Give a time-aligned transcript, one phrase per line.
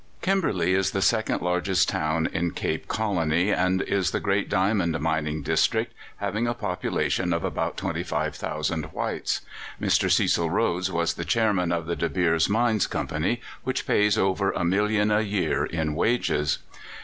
[0.23, 5.43] Kimberley is the second largest town in Cape Colony, and is the great diamond mining
[5.43, 9.41] district, having a population of about 25,000 whites.
[9.79, 10.09] Mr.
[10.09, 14.63] Cecil Rhodes was the Chairman of the De Beers Mines Company, which pays over a
[14.65, 16.57] million a year in wages.